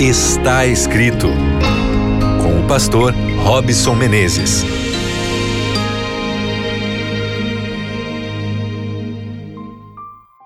Está 0.00 0.64
escrito 0.64 1.26
com 2.40 2.64
o 2.64 2.68
pastor 2.68 3.12
Robson 3.42 3.96
Menezes. 3.96 4.62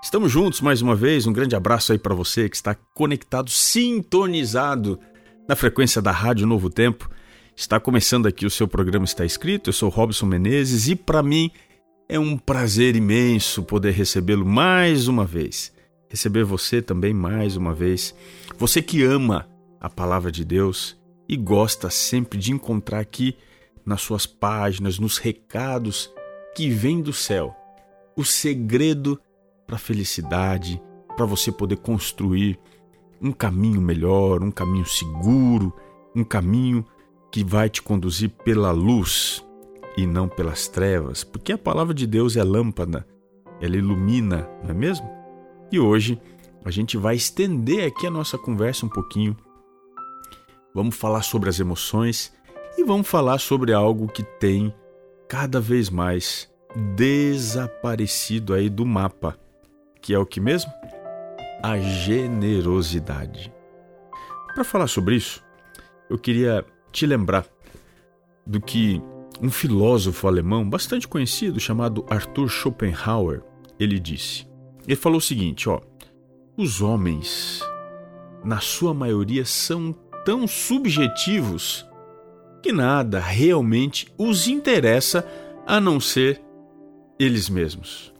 Estamos 0.02 0.32
juntos 0.32 0.62
mais 0.62 0.80
uma 0.80 0.96
vez. 0.96 1.26
Um 1.26 1.34
grande 1.34 1.54
abraço 1.54 1.92
aí 1.92 1.98
para 1.98 2.14
você 2.14 2.48
que 2.48 2.56
está 2.56 2.74
conectado, 2.94 3.50
sintonizado 3.50 4.98
na 5.46 5.54
frequência 5.54 6.00
da 6.00 6.12
Rádio 6.12 6.46
Novo 6.46 6.70
Tempo. 6.70 7.10
Está 7.54 7.78
começando 7.78 8.26
aqui 8.26 8.46
o 8.46 8.50
seu 8.50 8.66
programa 8.66 9.04
Está 9.04 9.22
Escrito. 9.22 9.68
Eu 9.68 9.74
sou 9.74 9.90
Robson 9.90 10.24
Menezes 10.24 10.88
e 10.88 10.96
para 10.96 11.22
mim 11.22 11.50
é 12.08 12.18
um 12.18 12.38
prazer 12.38 12.96
imenso 12.96 13.62
poder 13.62 13.90
recebê-lo 13.90 14.46
mais 14.46 15.08
uma 15.08 15.26
vez 15.26 15.71
receber 16.12 16.44
você 16.44 16.82
também 16.82 17.14
mais 17.14 17.56
uma 17.56 17.72
vez. 17.72 18.14
Você 18.58 18.82
que 18.82 19.02
ama 19.02 19.48
a 19.80 19.88
palavra 19.88 20.30
de 20.30 20.44
Deus 20.44 20.94
e 21.26 21.38
gosta 21.38 21.88
sempre 21.88 22.38
de 22.38 22.52
encontrar 22.52 23.00
aqui 23.00 23.34
nas 23.82 24.02
suas 24.02 24.26
páginas, 24.26 24.98
nos 24.98 25.16
recados 25.16 26.12
que 26.54 26.68
vêm 26.68 27.00
do 27.00 27.14
céu, 27.14 27.56
o 28.14 28.22
segredo 28.26 29.18
para 29.66 29.76
a 29.76 29.78
felicidade, 29.78 30.80
para 31.16 31.24
você 31.24 31.50
poder 31.50 31.76
construir 31.76 32.60
um 33.18 33.32
caminho 33.32 33.80
melhor, 33.80 34.42
um 34.42 34.50
caminho 34.50 34.84
seguro, 34.84 35.72
um 36.14 36.22
caminho 36.22 36.84
que 37.30 37.42
vai 37.42 37.70
te 37.70 37.80
conduzir 37.80 38.28
pela 38.44 38.70
luz 38.70 39.42
e 39.96 40.06
não 40.06 40.28
pelas 40.28 40.68
trevas, 40.68 41.24
porque 41.24 41.52
a 41.52 41.58
palavra 41.58 41.94
de 41.94 42.06
Deus 42.06 42.36
é 42.36 42.44
lâmpada, 42.44 43.06
ela 43.62 43.78
ilumina, 43.78 44.46
não 44.62 44.72
é 44.72 44.74
mesmo? 44.74 45.21
E 45.72 45.80
hoje 45.80 46.20
a 46.62 46.70
gente 46.70 46.98
vai 46.98 47.16
estender 47.16 47.86
aqui 47.86 48.06
a 48.06 48.10
nossa 48.10 48.36
conversa 48.36 48.84
um 48.84 48.90
pouquinho. 48.90 49.34
Vamos 50.74 50.94
falar 50.94 51.22
sobre 51.22 51.48
as 51.48 51.58
emoções 51.58 52.30
e 52.76 52.84
vamos 52.84 53.08
falar 53.08 53.38
sobre 53.38 53.72
algo 53.72 54.06
que 54.06 54.22
tem 54.22 54.72
cada 55.26 55.58
vez 55.58 55.88
mais 55.88 56.52
desaparecido 56.94 58.52
aí 58.52 58.68
do 58.68 58.84
mapa, 58.84 59.38
que 60.02 60.12
é 60.12 60.18
o 60.18 60.26
que 60.26 60.40
mesmo? 60.40 60.70
A 61.62 61.78
generosidade. 61.78 63.50
Para 64.54 64.64
falar 64.64 64.88
sobre 64.88 65.16
isso, 65.16 65.42
eu 66.10 66.18
queria 66.18 66.66
te 66.92 67.06
lembrar 67.06 67.46
do 68.46 68.60
que 68.60 69.00
um 69.40 69.50
filósofo 69.50 70.28
alemão 70.28 70.68
bastante 70.68 71.08
conhecido 71.08 71.58
chamado 71.58 72.04
Arthur 72.10 72.48
Schopenhauer, 72.48 73.42
ele 73.78 73.98
disse: 73.98 74.51
ele 74.86 74.96
falou 74.96 75.18
o 75.18 75.22
seguinte, 75.22 75.68
ó: 75.68 75.80
Os 76.56 76.80
homens, 76.80 77.60
na 78.44 78.60
sua 78.60 78.92
maioria, 78.92 79.44
são 79.44 79.94
tão 80.24 80.46
subjetivos 80.46 81.86
que 82.62 82.72
nada 82.72 83.18
realmente 83.18 84.12
os 84.16 84.46
interessa 84.46 85.26
a 85.66 85.80
não 85.80 85.98
ser 85.98 86.40
eles 87.18 87.48
mesmos. 87.48 88.12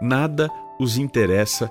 Nada 0.00 0.50
os 0.78 0.98
interessa 0.98 1.70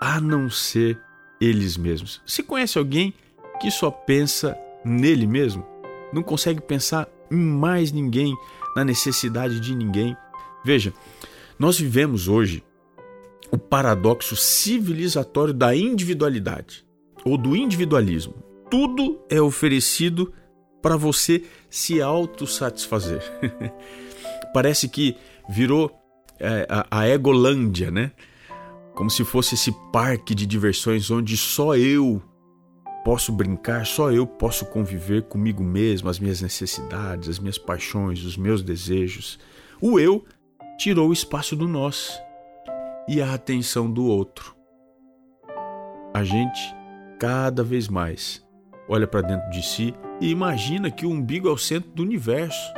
a 0.00 0.20
não 0.20 0.50
ser 0.50 1.00
eles 1.40 1.76
mesmos. 1.76 2.20
Você 2.26 2.42
conhece 2.42 2.78
alguém 2.78 3.14
que 3.60 3.70
só 3.70 3.90
pensa 3.90 4.58
nele 4.84 5.26
mesmo? 5.26 5.64
Não 6.12 6.22
consegue 6.22 6.60
pensar 6.60 7.08
em 7.30 7.36
mais 7.36 7.90
ninguém, 7.90 8.34
na 8.76 8.84
necessidade 8.84 9.60
de 9.60 9.74
ninguém? 9.74 10.16
Veja, 10.64 10.92
nós 11.58 11.78
vivemos 11.78 12.28
hoje 12.28 12.62
o 13.54 13.58
paradoxo 13.58 14.34
civilizatório 14.34 15.54
da 15.54 15.76
individualidade 15.76 16.84
ou 17.24 17.38
do 17.38 17.54
individualismo. 17.54 18.34
Tudo 18.68 19.24
é 19.30 19.40
oferecido 19.40 20.32
para 20.82 20.96
você 20.96 21.44
se 21.70 22.02
autossatisfazer. 22.02 23.22
Parece 24.52 24.88
que 24.88 25.16
virou 25.48 25.88
é, 26.40 26.66
a, 26.68 27.02
a 27.02 27.08
Egolândia, 27.08 27.92
né? 27.92 28.10
Como 28.92 29.08
se 29.08 29.24
fosse 29.24 29.54
esse 29.54 29.70
parque 29.92 30.34
de 30.34 30.46
diversões 30.46 31.08
onde 31.08 31.36
só 31.36 31.76
eu 31.76 32.20
posso 33.04 33.30
brincar, 33.30 33.86
só 33.86 34.10
eu 34.10 34.26
posso 34.26 34.66
conviver 34.66 35.22
comigo 35.22 35.62
mesmo, 35.62 36.08
as 36.08 36.18
minhas 36.18 36.40
necessidades, 36.40 37.28
as 37.28 37.38
minhas 37.38 37.58
paixões, 37.58 38.24
os 38.24 38.36
meus 38.36 38.62
desejos. 38.64 39.38
O 39.80 40.00
eu 40.00 40.24
tirou 40.76 41.10
o 41.10 41.12
espaço 41.12 41.54
do 41.54 41.68
nós 41.68 42.20
e 43.08 43.20
a 43.20 43.34
atenção 43.34 43.90
do 43.90 44.06
outro. 44.06 44.54
A 46.12 46.22
gente, 46.22 46.74
cada 47.18 47.62
vez 47.62 47.88
mais, 47.88 48.46
olha 48.88 49.06
para 49.06 49.22
dentro 49.22 49.50
de 49.50 49.62
si 49.62 49.94
e 50.20 50.30
imagina 50.30 50.90
que 50.90 51.06
o 51.06 51.10
umbigo 51.10 51.48
é 51.48 51.52
o 51.52 51.58
centro 51.58 51.90
do 51.90 52.02
universo. 52.02 52.72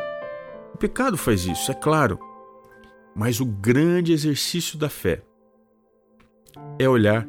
O 0.74 0.78
pecado 0.78 1.16
faz 1.16 1.44
isso, 1.46 1.70
é 1.70 1.74
claro, 1.74 2.18
mas 3.14 3.40
o 3.40 3.46
grande 3.46 4.12
exercício 4.12 4.78
da 4.78 4.88
fé 4.88 5.22
é 6.78 6.88
olhar 6.88 7.26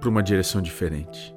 para 0.00 0.08
uma 0.08 0.22
direção 0.22 0.60
diferente. 0.60 1.34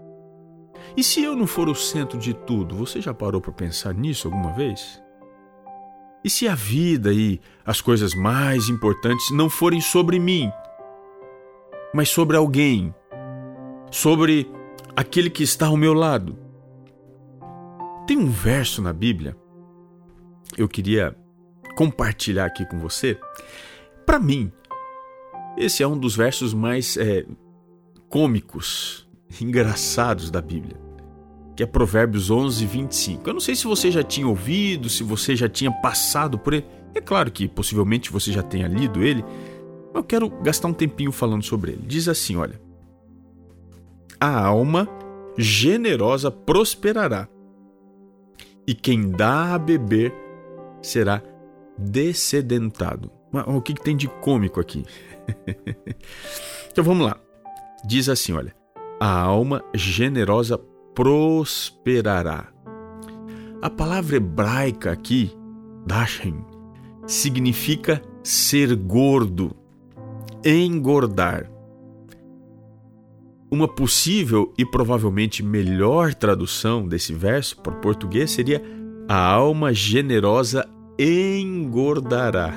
E 0.95 1.03
se 1.03 1.23
eu 1.23 1.35
não 1.35 1.45
for 1.45 1.69
o 1.69 1.75
centro 1.75 2.17
de 2.17 2.33
tudo, 2.33 2.75
você 2.75 2.99
já 2.99 3.13
parou 3.13 3.39
para 3.39 3.51
pensar 3.51 3.93
nisso 3.93 4.27
alguma 4.27 4.53
vez? 4.53 5.01
E 6.23 6.29
se 6.29 6.47
a 6.47 6.55
vida 6.55 7.13
e 7.13 7.39
as 7.65 7.79
coisas 7.79 8.13
mais 8.13 8.67
importantes 8.67 9.31
não 9.31 9.49
forem 9.49 9.79
sobre 9.79 10.19
mim, 10.19 10.51
mas 11.93 12.09
sobre 12.09 12.37
alguém, 12.37 12.93
sobre 13.91 14.49
aquele 14.95 15.29
que 15.29 15.43
está 15.43 15.67
ao 15.67 15.77
meu 15.77 15.93
lado. 15.93 16.37
Tem 18.05 18.17
um 18.17 18.29
verso 18.29 18.81
na 18.81 18.91
Bíblia, 18.91 19.35
eu 20.57 20.67
queria 20.67 21.15
compartilhar 21.75 22.45
aqui 22.45 22.65
com 22.65 22.79
você. 22.79 23.17
Para 24.05 24.19
mim, 24.19 24.51
esse 25.57 25.83
é 25.83 25.87
um 25.87 25.97
dos 25.97 26.15
versos 26.15 26.53
mais 26.53 26.97
é, 26.97 27.25
cômicos, 28.09 29.07
engraçados 29.39 30.31
da 30.31 30.41
Bíblia, 30.41 30.75
que 31.55 31.63
é 31.63 31.65
Provérbios 31.65 32.29
11, 32.31 32.65
25. 32.65 33.29
Eu 33.29 33.33
não 33.33 33.39
sei 33.39 33.55
se 33.55 33.65
você 33.65 33.91
já 33.91 34.03
tinha 34.03 34.27
ouvido, 34.27 34.89
se 34.89 35.03
você 35.03 35.35
já 35.35 35.47
tinha 35.47 35.71
passado 35.71 36.37
por 36.37 36.53
ele. 36.53 36.65
É 36.95 36.99
claro 36.99 37.31
que 37.31 37.47
possivelmente 37.47 38.11
você 38.11 38.31
já 38.31 38.41
tenha 38.41 38.67
lido 38.67 39.03
ele, 39.03 39.23
eu 39.93 40.03
quero 40.03 40.29
gastar 40.41 40.67
um 40.67 40.73
tempinho 40.73 41.11
falando 41.11 41.43
sobre 41.43 41.71
ele. 41.71 41.83
Diz 41.85 42.07
assim: 42.07 42.35
olha. 42.35 42.59
A 44.19 44.45
alma 44.45 44.87
generosa 45.37 46.29
prosperará, 46.29 47.29
e 48.67 48.75
quem 48.75 49.09
dá 49.09 49.55
a 49.55 49.57
beber 49.57 50.13
será 50.81 51.23
descedentado. 51.77 53.09
Mas 53.31 53.45
o 53.47 53.61
que, 53.61 53.73
que 53.73 53.81
tem 53.81 53.95
de 53.95 54.07
cômico 54.07 54.59
aqui? 54.59 54.83
então 56.69 56.83
vamos 56.83 57.05
lá. 57.05 57.17
Diz 57.85 58.09
assim: 58.09 58.33
olha. 58.33 58.53
A 59.01 59.21
alma 59.21 59.63
generosa 59.73 60.57
prosperará. 60.93 62.51
A 63.61 63.69
palavra 63.69 64.17
hebraica 64.17 64.91
aqui, 64.91 65.31
dashem, 65.85 66.45
significa 67.07 68.01
ser 68.21 68.75
gordo, 68.75 69.55
engordar. 70.43 71.49
Uma 73.51 73.67
possível 73.67 74.53
e 74.57 74.65
provavelmente 74.65 75.41
melhor 75.41 76.13
tradução 76.13 76.87
desse 76.87 77.13
verso 77.13 77.57
para 77.61 77.73
português 77.73 78.31
seria: 78.31 78.61
A 79.07 79.17
alma 79.17 79.73
generosa 79.73 80.67
engordará. 80.97 82.53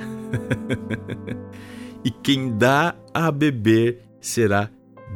e 2.04 2.10
quem 2.10 2.56
dá 2.56 2.94
a 3.14 3.30
beber 3.30 4.02
será 4.20 4.68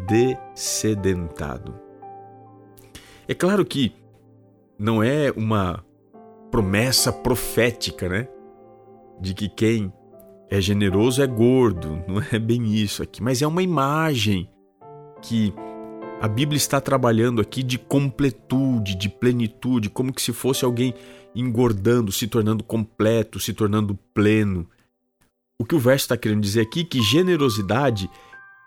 descedentado. 0.07 1.75
É 3.29 3.35
claro 3.35 3.65
que 3.65 3.93
não 4.79 5.03
é 5.03 5.33
uma 5.37 5.85
promessa 6.51 7.13
profética, 7.13 8.09
né? 8.09 8.29
De 9.21 9.35
que 9.35 9.49
quem 9.49 9.93
é 10.51 10.61
generoso 10.61 11.23
é 11.23 11.27
gordo, 11.27 12.03
não 12.07 12.23
é 12.33 12.39
bem 12.39 12.75
isso 12.75 13.03
aqui, 13.03 13.23
mas 13.23 13.43
é 13.43 13.47
uma 13.47 13.63
imagem 13.63 14.49
que 15.23 15.53
a 16.21 16.29
Bíblia 16.29 16.57
está 16.57 16.81
trabalhando 16.81 17.41
aqui 17.41 17.63
de 17.63 17.79
completude, 17.79 18.95
de 18.95 19.09
plenitude, 19.09 19.91
como 19.91 20.13
que 20.13 20.23
se 20.23 20.33
fosse 20.33 20.65
alguém 20.65 20.95
engordando, 21.35 22.11
se 22.11 22.27
tornando 22.27 22.65
completo, 22.65 23.39
se 23.39 23.53
tornando 23.53 23.95
pleno. 24.15 24.67
O 25.59 25.65
que 25.65 25.75
o 25.75 25.79
verso 25.79 26.05
está 26.05 26.17
querendo 26.17 26.41
dizer 26.41 26.63
aqui 26.63 26.81
é 26.81 26.85
que 26.85 27.03
generosidade 27.03 28.09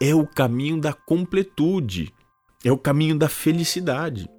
é 0.01 0.13
o 0.13 0.25
caminho 0.25 0.79
da 0.79 0.93
completude, 0.93 2.13
é 2.63 2.71
o 2.71 2.77
caminho 2.77 3.17
da 3.17 3.27
felicidade. 3.27 4.29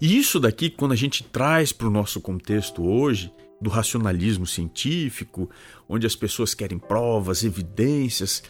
E 0.00 0.16
isso 0.18 0.38
daqui, 0.38 0.68
quando 0.70 0.92
a 0.92 0.96
gente 0.96 1.22
traz 1.24 1.72
para 1.72 1.86
o 1.86 1.90
nosso 1.90 2.20
contexto 2.20 2.84
hoje, 2.84 3.32
do 3.60 3.70
racionalismo 3.70 4.46
científico, 4.46 5.48
onde 5.88 6.06
as 6.06 6.14
pessoas 6.14 6.54
querem 6.54 6.78
provas, 6.78 7.42
evidências, 7.42 8.42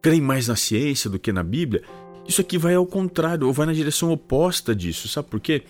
creem 0.00 0.20
mais 0.20 0.48
na 0.48 0.56
ciência 0.56 1.08
do 1.10 1.18
que 1.18 1.32
na 1.32 1.42
Bíblia, 1.42 1.82
Isso 2.26 2.40
aqui 2.40 2.56
vai 2.56 2.74
ao 2.74 2.86
contrário, 2.86 3.46
ou 3.46 3.52
vai 3.52 3.66
na 3.66 3.72
direção 3.72 4.10
oposta 4.10 4.74
disso. 4.74 5.08
Sabe 5.08 5.28
por 5.28 5.40
quê? 5.40 5.62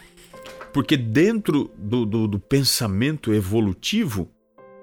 Porque 0.72 0.96
dentro 0.96 1.70
do, 1.76 2.06
do, 2.06 2.28
do 2.28 2.38
pensamento 2.38 3.32
evolutivo, 3.34 4.30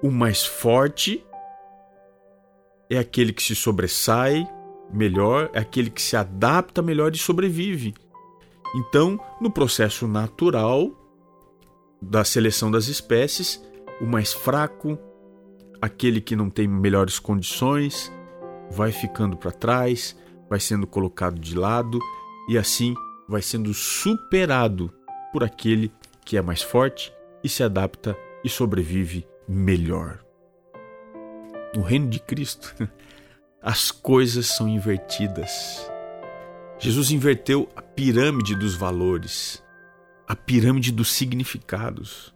o 0.02 0.10
mais 0.10 0.44
forte 0.44 1.24
é 2.90 2.98
aquele 2.98 3.32
que 3.32 3.42
se 3.42 3.54
sobressai 3.54 4.46
melhor, 4.92 5.50
é 5.54 5.60
aquele 5.60 5.88
que 5.88 6.02
se 6.02 6.16
adapta 6.16 6.82
melhor 6.82 7.14
e 7.14 7.18
sobrevive. 7.18 7.94
Então, 8.74 9.18
no 9.40 9.50
processo 9.50 10.06
natural 10.06 10.90
da 12.00 12.24
seleção 12.24 12.70
das 12.70 12.88
espécies, 12.88 13.62
o 14.00 14.06
mais 14.06 14.32
fraco, 14.32 14.98
aquele 15.80 16.20
que 16.20 16.36
não 16.36 16.48
tem 16.48 16.66
melhores 16.66 17.18
condições, 17.18 18.12
vai 18.70 18.92
ficando 18.92 19.36
para 19.36 19.50
trás, 19.50 20.16
vai 20.48 20.60
sendo 20.60 20.86
colocado 20.86 21.38
de 21.38 21.56
lado 21.56 21.98
e 22.48 22.58
assim 22.58 22.94
vai 23.28 23.42
sendo 23.42 23.72
superado 23.72 24.92
por 25.32 25.42
aquele 25.42 25.92
que 26.24 26.36
é 26.36 26.42
mais 26.42 26.62
forte 26.62 27.12
e 27.42 27.48
se 27.48 27.62
adapta 27.62 28.16
e 28.44 28.48
sobrevive 28.48 29.26
melhor. 29.48 30.18
No 31.74 31.82
reino 31.82 32.08
de 32.08 32.20
Cristo, 32.20 32.74
as 33.62 33.90
coisas 33.90 34.46
são 34.46 34.68
invertidas. 34.68 35.90
Jesus 36.78 37.10
inverteu 37.10 37.68
a 37.76 37.80
pirâmide 37.80 38.54
dos 38.54 38.74
valores, 38.74 39.62
a 40.26 40.34
pirâmide 40.34 40.92
dos 40.92 41.12
significados. 41.12 42.34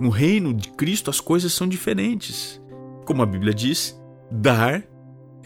No 0.00 0.10
reino 0.10 0.54
de 0.54 0.70
Cristo, 0.70 1.10
as 1.10 1.20
coisas 1.20 1.52
são 1.52 1.66
diferentes. 1.66 2.60
Como 3.04 3.22
a 3.22 3.26
Bíblia 3.26 3.54
diz, 3.54 4.00
dar 4.30 4.82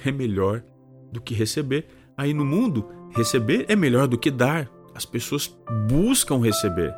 é 0.05 0.11
melhor 0.11 0.63
do 1.11 1.21
que 1.21 1.35
receber. 1.35 1.87
Aí 2.17 2.35
no 2.35 2.45
mundo, 2.45 2.89
receber 3.15 3.67
é 3.69 3.77
melhor 3.77 4.07
do 4.07 4.19
que 4.19 4.31
dar. 4.31 4.69
As 4.95 5.05
pessoas 5.05 5.57
buscam 5.89 6.39
receber 6.39 6.95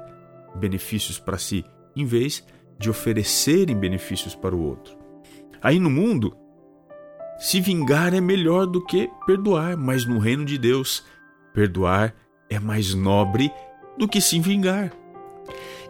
benefícios 0.57 1.19
para 1.19 1.39
si, 1.39 1.65
em 1.95 2.05
vez 2.05 2.45
de 2.79 2.91
oferecerem 2.91 3.77
benefícios 3.77 4.35
para 4.35 4.55
o 4.55 4.63
outro. 4.63 4.97
Aí 5.63 5.79
no 5.79 5.91
mundo, 5.91 6.37
se 7.39 7.61
vingar 7.61 8.15
é 8.15 8.21
melhor 8.21 8.67
do 8.67 8.85
que 8.85 9.11
perdoar, 9.27 9.77
mas 9.77 10.05
no 10.05 10.19
reino 10.19 10.45
de 10.45 10.59
Deus, 10.59 11.05
perdoar 11.53 12.15
é 12.51 12.59
mais 12.59 12.95
nobre 12.95 13.51
do 13.99 14.09
que 14.09 14.21
se 14.21 14.39
vingar. 14.41 14.93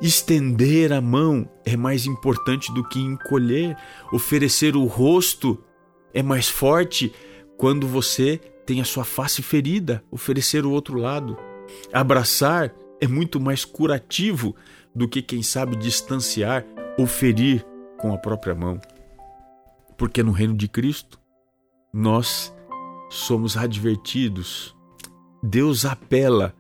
Estender 0.01 0.93
a 0.93 1.01
mão 1.01 1.49
é 1.65 1.77
mais 1.77 2.07
importante 2.07 2.73
do 2.75 2.87
que 2.89 3.01
encolher. 3.01 3.77
Oferecer 4.13 4.77
o 4.77 4.85
rosto 4.85 5.63
é 6.13 6.23
mais 6.23 6.49
forte 6.49 7.13
quando 7.57 7.87
você 7.87 8.39
tem 8.67 8.81
a 8.81 8.85
sua 8.85 9.05
face 9.05 9.43
ferida, 9.43 10.03
oferecer 10.11 10.65
o 10.65 10.71
outro 10.71 10.99
lado. 10.99 11.37
Abraçar 11.93 12.75
é 13.01 13.07
muito 13.07 13.41
mais 13.41 13.65
curativo 13.65 14.55
do 14.95 15.09
que, 15.09 15.21
quem 15.21 15.43
sabe, 15.43 15.77
distanciar 15.77 16.65
ou 16.99 17.07
ferir 17.07 17.65
com 17.99 18.13
a 18.13 18.19
própria 18.19 18.55
mão. 18.55 18.81
Porque 19.97 20.23
no 20.23 20.33
reino 20.33 20.55
de 20.55 20.69
Cristo, 20.69 21.21
nós 21.93 22.55
somos 23.11 23.57
advertidos. 23.57 24.75
Deus 25.43 25.85
apela 25.85 26.55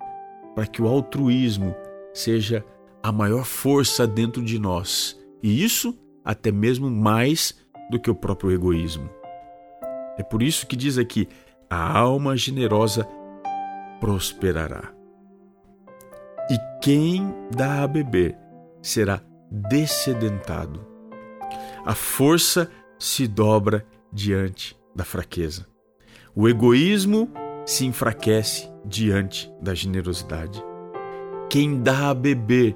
para 0.54 0.66
que 0.66 0.80
o 0.80 0.86
altruísmo 0.86 1.74
seja 2.12 2.64
a 3.04 3.12
maior 3.12 3.44
força 3.44 4.06
dentro 4.06 4.42
de 4.42 4.58
nós. 4.58 5.20
E 5.42 5.62
isso 5.62 5.94
até 6.24 6.50
mesmo 6.50 6.90
mais 6.90 7.54
do 7.90 8.00
que 8.00 8.10
o 8.10 8.14
próprio 8.14 8.50
egoísmo. 8.50 9.10
É 10.16 10.22
por 10.22 10.42
isso 10.42 10.66
que 10.66 10.74
diz 10.74 10.96
aqui: 10.96 11.28
a 11.68 11.98
alma 11.98 12.34
generosa 12.34 13.06
prosperará. 14.00 14.90
E 16.50 16.56
quem 16.80 17.34
dá 17.54 17.82
a 17.82 17.86
beber 17.86 18.38
será 18.80 19.20
descedentado. 19.50 20.86
A 21.84 21.94
força 21.94 22.70
se 22.98 23.28
dobra 23.28 23.86
diante 24.10 24.78
da 24.96 25.04
fraqueza. 25.04 25.66
O 26.34 26.48
egoísmo 26.48 27.30
se 27.66 27.84
enfraquece 27.84 28.70
diante 28.82 29.52
da 29.60 29.74
generosidade. 29.74 30.64
Quem 31.50 31.82
dá 31.82 32.08
a 32.08 32.14
beber 32.14 32.74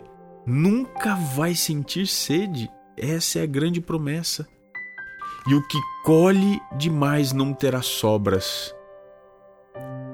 nunca 0.49 1.15
vai 1.15 1.55
sentir 1.55 2.06
sede. 2.06 2.71
Essa 2.97 3.41
é 3.41 3.43
a 3.43 3.47
grande 3.47 3.83
promessa. 3.83 4.49
E 5.47 5.55
o 5.55 5.62
que 5.69 5.79
colhe 6.05 6.59
demais 6.77 7.33
não 7.33 7.53
terá 7.53 7.83
sobras. 7.83 8.75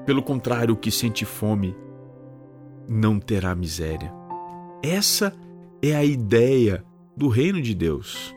Pelo 0.05 0.21
contrário, 0.21 0.73
o 0.73 0.77
que 0.77 0.91
sente 0.91 1.23
fome 1.23 1.75
não 2.87 3.17
terá 3.17 3.55
miséria. 3.55 4.13
Essa 4.83 5.33
é 5.81 5.95
a 5.95 6.03
ideia 6.03 6.83
do 7.15 7.29
reino 7.29 7.61
de 7.61 7.73
Deus. 7.73 8.35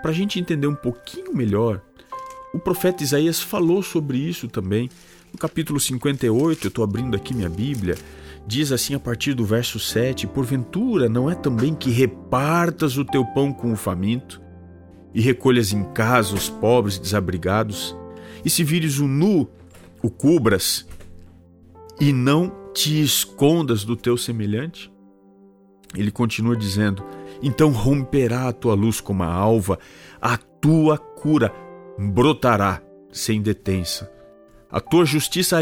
Para 0.00 0.12
a 0.12 0.14
gente 0.14 0.38
entender 0.38 0.68
um 0.68 0.74
pouquinho 0.76 1.34
melhor, 1.34 1.82
o 2.54 2.58
profeta 2.58 3.02
Isaías 3.02 3.40
falou 3.40 3.82
sobre 3.82 4.16
isso 4.16 4.48
também. 4.48 4.88
No 5.32 5.38
capítulo 5.38 5.78
58, 5.80 6.66
eu 6.66 6.68
estou 6.68 6.84
abrindo 6.84 7.16
aqui 7.16 7.34
minha 7.34 7.50
Bíblia, 7.50 7.96
diz 8.46 8.70
assim 8.70 8.94
a 8.94 9.00
partir 9.00 9.34
do 9.34 9.44
verso 9.44 9.78
7: 9.78 10.26
Porventura 10.26 11.08
não 11.08 11.30
é 11.30 11.34
também 11.34 11.74
que 11.74 11.90
repartas 11.90 12.96
o 12.96 13.04
teu 13.04 13.24
pão 13.24 13.52
com 13.52 13.72
o 13.72 13.76
faminto, 13.76 14.40
e 15.12 15.20
recolhas 15.20 15.72
em 15.72 15.84
casa 15.92 16.34
os 16.34 16.48
pobres 16.48 16.96
e 16.96 17.00
desabrigados, 17.00 17.96
e 18.44 18.50
se 18.50 18.62
vires 18.62 18.98
o 18.98 19.08
nu, 19.08 19.48
o 20.02 20.10
cubras, 20.10 20.86
e 22.00 22.12
não 22.12 22.52
te 22.72 23.02
escondas 23.02 23.84
do 23.84 23.96
teu 23.96 24.16
semelhante? 24.16 24.92
Ele 25.94 26.10
continua 26.10 26.56
dizendo: 26.56 27.02
Então 27.42 27.70
romperá 27.70 28.48
a 28.48 28.52
tua 28.52 28.74
luz 28.74 29.00
como 29.00 29.22
a 29.22 29.32
alva, 29.32 29.78
a 30.20 30.36
tua 30.36 30.98
cura 30.98 31.52
brotará 31.98 32.82
sem 33.10 33.40
detença. 33.40 34.12
A 34.70 34.80
tua 34.80 35.04
justiça 35.04 35.56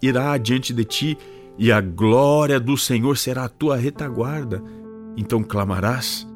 irá 0.00 0.32
adiante 0.32 0.72
de 0.72 0.84
ti, 0.84 1.18
e 1.58 1.70
a 1.70 1.80
glória 1.80 2.58
do 2.58 2.76
Senhor 2.76 3.16
será 3.16 3.44
a 3.44 3.48
tua 3.48 3.76
retaguarda. 3.76 4.62
Então 5.16 5.42
clamarás, 5.42 6.26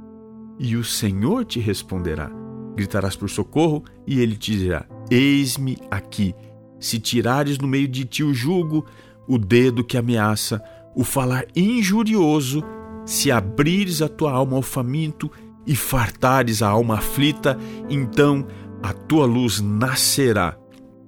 e 0.59 0.77
o 0.77 0.85
Senhor 0.85 1.45
te 1.45 1.61
responderá. 1.61 2.31
Gritarás 2.75 3.17
por 3.17 3.29
socorro, 3.29 3.85
e 4.07 4.21
ele 4.21 4.37
te 4.37 4.57
dirá: 4.57 4.87
Eis-me 5.11 5.77
aqui. 5.91 6.35
Se 6.79 6.99
tirares 6.99 7.59
no 7.59 7.67
meio 7.67 7.89
de 7.89 8.05
ti 8.05 8.23
o 8.23 8.33
jugo, 8.33 8.87
o 9.27 9.37
dedo 9.37 9.85
que 9.85 9.97
ameaça, 9.97 10.63
o 10.95 11.03
falar 11.03 11.45
injurioso, 11.57 12.63
se 13.05 13.33
abrires 13.33 14.01
a 14.01 14.09
tua 14.09 14.33
alma 14.33 14.57
ao 14.57 14.63
faminto 14.63 15.31
e 15.67 15.75
fartares 15.75 16.63
a 16.63 16.69
alma 16.69 16.95
aflita, 16.99 17.59
então 17.91 18.47
a 18.83 18.93
tua 18.93 19.27
luz 19.27 19.61
nascerá 19.61 20.57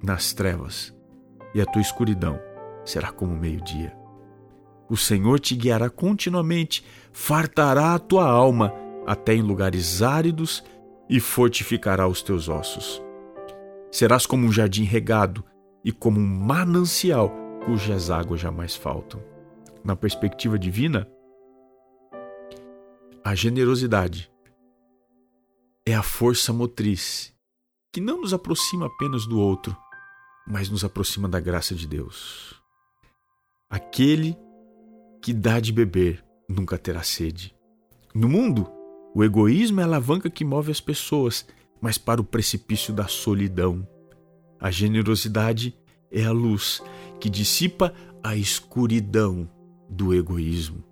nas 0.03 0.33
trevas 0.33 0.93
e 1.55 1.61
a 1.61 1.65
tua 1.65 1.81
escuridão 1.81 2.39
será 2.83 3.11
como 3.11 3.35
meio-dia. 3.35 4.00
O 4.91 4.97
Senhor 4.97 5.39
te 5.39 5.55
guiará 5.55 5.89
continuamente, 5.89 6.85
fartará 7.13 7.95
a 7.95 7.99
tua 7.99 8.29
alma 8.29 8.73
até 9.07 9.33
em 9.33 9.41
lugares 9.41 10.01
áridos 10.01 10.61
e 11.09 11.17
fortificará 11.17 12.09
os 12.09 12.21
teus 12.21 12.49
ossos. 12.49 13.01
Serás 13.89 14.25
como 14.25 14.45
um 14.45 14.51
jardim 14.51 14.83
regado 14.83 15.45
e 15.81 15.93
como 15.93 16.19
um 16.19 16.27
manancial 16.27 17.31
cujas 17.63 18.09
águas 18.09 18.41
jamais 18.41 18.75
faltam. 18.75 19.23
Na 19.81 19.95
perspectiva 19.95 20.59
divina, 20.59 21.07
a 23.23 23.33
generosidade 23.33 24.29
é 25.85 25.95
a 25.95 26.03
força 26.03 26.51
motriz 26.51 27.33
que 27.93 28.01
não 28.01 28.19
nos 28.19 28.33
aproxima 28.33 28.87
apenas 28.87 29.25
do 29.25 29.39
outro, 29.39 29.73
mas 30.45 30.67
nos 30.69 30.83
aproxima 30.83 31.29
da 31.29 31.39
graça 31.39 31.73
de 31.73 31.87
Deus. 31.87 32.61
Aquele 33.69 34.37
que 35.21 35.33
dá 35.33 35.59
de 35.59 35.71
beber 35.71 36.23
nunca 36.47 36.77
terá 36.77 37.03
sede. 37.03 37.55
No 38.13 38.27
mundo, 38.27 38.69
o 39.13 39.23
egoísmo 39.23 39.79
é 39.79 39.83
a 39.83 39.85
alavanca 39.85 40.29
que 40.29 40.43
move 40.43 40.71
as 40.71 40.81
pessoas, 40.81 41.45
mas 41.79 41.97
para 41.97 42.21
o 42.21 42.25
precipício 42.25 42.93
da 42.93 43.07
solidão. 43.07 43.87
A 44.59 44.71
generosidade 44.71 45.77
é 46.11 46.25
a 46.25 46.31
luz 46.31 46.81
que 47.19 47.29
dissipa 47.29 47.93
a 48.23 48.35
escuridão 48.35 49.49
do 49.89 50.13
egoísmo. 50.13 50.83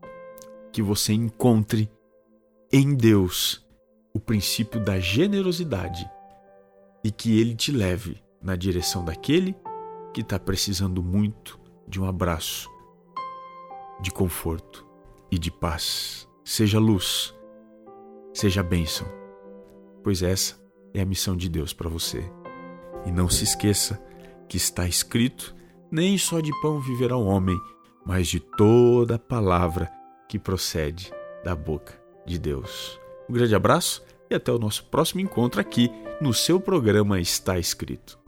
Que 0.72 0.82
você 0.82 1.14
encontre 1.14 1.90
em 2.72 2.96
Deus 2.96 3.66
o 4.14 4.20
princípio 4.20 4.80
da 4.84 5.00
generosidade 5.00 6.10
e 7.04 7.12
que 7.12 7.40
ele 7.40 7.56
te 7.56 7.72
leve 7.72 8.22
na 8.42 8.56
direção 8.56 9.04
daquele 9.04 9.56
que 10.14 10.22
está 10.22 10.40
precisando 10.40 11.02
muito 11.02 11.60
de 11.88 12.00
um 12.00 12.06
abraço, 12.06 12.70
de 14.02 14.12
conforto 14.12 14.86
e 15.32 15.38
de 15.38 15.52
paz. 15.52 16.28
Seja 16.44 16.80
luz, 16.80 17.34
seja 18.34 18.64
bênção, 18.64 19.08
pois 20.04 20.24
essa 20.24 20.60
é 20.94 21.02
a 21.02 21.06
missão 21.06 21.36
de 21.36 21.50
Deus 21.50 21.74
para 21.74 21.90
você. 21.90 22.24
E 23.06 23.12
não 23.12 23.30
se 23.30 23.44
esqueça 23.44 24.02
que 24.48 24.58
está 24.58 24.88
escrito 24.88 25.56
Nem 25.92 26.18
só 26.18 26.40
de 26.40 26.52
pão 26.62 26.80
viverá 26.80 27.18
o 27.18 27.26
homem, 27.26 27.60
mas 28.06 28.28
de 28.28 28.40
toda 28.40 29.16
a 29.16 29.20
palavra 29.20 29.92
que 30.28 30.38
procede 30.38 31.12
da 31.44 31.56
boca 31.56 32.00
de 32.26 32.38
Deus. 32.38 33.00
Um 33.28 33.34
grande 33.34 33.56
abraço 33.56 34.04
e 34.30 34.36
até 34.36 34.52
o 34.52 34.60
nosso 34.60 34.86
próximo 34.86 35.22
encontro 35.22 35.60
aqui 35.60 35.90
no 36.22 36.32
seu 36.32 36.60
programa 36.60 37.20
Está 37.20 37.58
Escrito. 37.58 38.19